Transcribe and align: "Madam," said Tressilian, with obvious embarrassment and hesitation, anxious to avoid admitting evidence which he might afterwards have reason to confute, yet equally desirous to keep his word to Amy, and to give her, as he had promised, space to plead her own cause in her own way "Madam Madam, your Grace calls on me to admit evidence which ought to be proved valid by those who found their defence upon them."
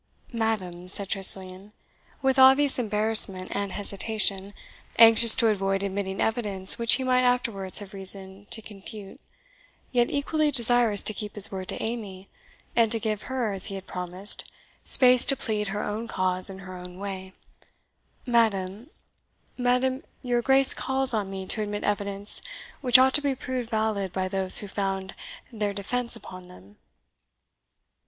"Madam," 0.33 0.87
said 0.87 1.09
Tressilian, 1.09 1.73
with 2.23 2.39
obvious 2.39 2.79
embarrassment 2.79 3.49
and 3.51 3.71
hesitation, 3.71 4.51
anxious 4.97 5.35
to 5.35 5.47
avoid 5.47 5.83
admitting 5.83 6.19
evidence 6.19 6.79
which 6.79 6.95
he 6.95 7.03
might 7.03 7.21
afterwards 7.21 7.77
have 7.77 7.93
reason 7.93 8.47
to 8.49 8.63
confute, 8.63 9.21
yet 9.91 10.09
equally 10.09 10.49
desirous 10.49 11.03
to 11.03 11.13
keep 11.13 11.35
his 11.35 11.51
word 11.51 11.67
to 11.67 11.79
Amy, 11.83 12.27
and 12.75 12.91
to 12.91 12.99
give 12.99 13.21
her, 13.29 13.53
as 13.53 13.67
he 13.67 13.75
had 13.75 13.85
promised, 13.85 14.51
space 14.83 15.23
to 15.23 15.35
plead 15.37 15.67
her 15.67 15.83
own 15.83 16.07
cause 16.07 16.49
in 16.49 16.57
her 16.65 16.75
own 16.75 16.97
way 16.97 17.31
"Madam 18.25 18.89
Madam, 19.55 20.03
your 20.23 20.41
Grace 20.41 20.73
calls 20.73 21.13
on 21.13 21.29
me 21.29 21.45
to 21.45 21.61
admit 21.61 21.83
evidence 21.83 22.41
which 22.81 22.97
ought 22.97 23.13
to 23.13 23.21
be 23.21 23.35
proved 23.35 23.69
valid 23.69 24.11
by 24.11 24.27
those 24.27 24.57
who 24.57 24.67
found 24.67 25.13
their 25.53 25.73
defence 25.73 26.15
upon 26.15 26.47
them." 26.47 26.77